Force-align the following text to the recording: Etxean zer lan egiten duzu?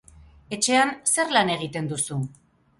Etxean 0.57 0.95
zer 1.15 1.31
lan 1.37 1.53
egiten 1.59 1.95
duzu? 1.95 2.21